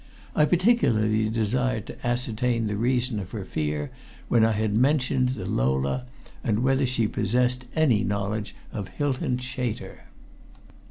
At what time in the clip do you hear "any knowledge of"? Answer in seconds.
7.75-8.87